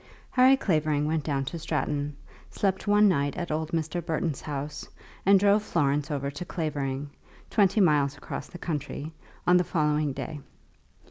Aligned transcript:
Harry 0.31 0.57
Clavering 0.57 1.05
went 1.05 1.23
down 1.23 1.45
to 1.45 1.59
Stratton, 1.59 2.15
slept 2.49 2.87
one 2.87 3.07
night 3.07 3.37
at 3.37 3.51
old 3.51 3.69
Mr. 3.71 4.03
Burton's 4.03 4.41
house, 4.41 4.87
and 5.27 5.39
drove 5.39 5.61
Florence 5.61 6.09
over 6.09 6.31
to 6.31 6.43
Clavering, 6.43 7.07
twenty 7.51 7.79
miles 7.81 8.17
across 8.17 8.47
the 8.47 8.57
country, 8.57 9.11
on 9.45 9.57
the 9.57 9.63
following 9.63 10.11
day. 10.11 10.39